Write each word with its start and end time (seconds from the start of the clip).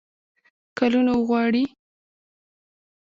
کلونو 0.77 1.13
وغواړي. 1.17 1.63